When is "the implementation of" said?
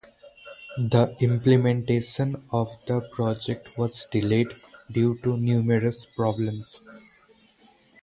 0.79-2.69